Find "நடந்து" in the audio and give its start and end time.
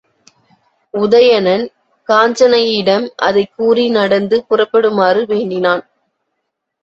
3.89-4.45